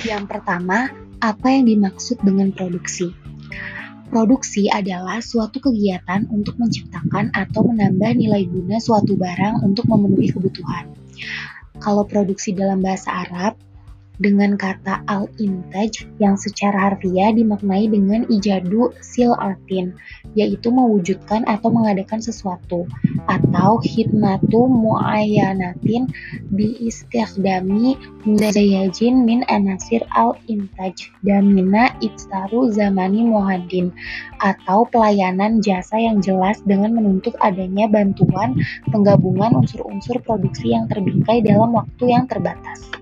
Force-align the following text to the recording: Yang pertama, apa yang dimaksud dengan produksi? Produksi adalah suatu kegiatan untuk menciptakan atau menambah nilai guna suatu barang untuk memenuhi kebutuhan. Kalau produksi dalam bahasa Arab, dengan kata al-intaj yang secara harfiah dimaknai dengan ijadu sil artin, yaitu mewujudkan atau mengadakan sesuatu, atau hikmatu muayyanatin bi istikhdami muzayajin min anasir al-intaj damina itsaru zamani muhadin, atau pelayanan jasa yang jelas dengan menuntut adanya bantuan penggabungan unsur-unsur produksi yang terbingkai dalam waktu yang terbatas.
Yang 0.00 0.32
pertama, 0.32 0.88
apa 1.20 1.46
yang 1.52 1.68
dimaksud 1.68 2.24
dengan 2.24 2.56
produksi? 2.56 3.12
Produksi 4.08 4.66
adalah 4.72 5.20
suatu 5.20 5.60
kegiatan 5.60 6.24
untuk 6.32 6.56
menciptakan 6.56 7.30
atau 7.36 7.68
menambah 7.68 8.16
nilai 8.16 8.48
guna 8.48 8.80
suatu 8.80 9.14
barang 9.14 9.60
untuk 9.60 9.86
memenuhi 9.86 10.32
kebutuhan. 10.32 10.90
Kalau 11.84 12.08
produksi 12.08 12.56
dalam 12.56 12.80
bahasa 12.80 13.28
Arab, 13.28 13.60
dengan 14.20 14.54
kata 14.60 15.00
al-intaj 15.08 16.04
yang 16.20 16.36
secara 16.36 16.92
harfiah 16.92 17.32
dimaknai 17.32 17.88
dengan 17.88 18.28
ijadu 18.28 18.92
sil 19.00 19.32
artin, 19.40 19.96
yaitu 20.36 20.68
mewujudkan 20.68 21.42
atau 21.48 21.72
mengadakan 21.72 22.20
sesuatu, 22.20 22.84
atau 23.26 23.80
hikmatu 23.80 24.68
muayyanatin 24.68 26.12
bi 26.52 26.76
istikhdami 26.84 27.96
muzayajin 28.28 29.24
min 29.24 29.40
anasir 29.48 30.04
al-intaj 30.12 31.08
damina 31.24 31.96
itsaru 32.04 32.68
zamani 32.76 33.24
muhadin, 33.24 33.88
atau 34.44 34.84
pelayanan 34.92 35.64
jasa 35.64 35.96
yang 35.96 36.20
jelas 36.20 36.60
dengan 36.68 36.92
menuntut 36.92 37.32
adanya 37.40 37.88
bantuan 37.88 38.60
penggabungan 38.92 39.56
unsur-unsur 39.56 40.20
produksi 40.20 40.76
yang 40.76 40.84
terbingkai 40.92 41.40
dalam 41.40 41.72
waktu 41.72 42.12
yang 42.12 42.28
terbatas. 42.28 42.99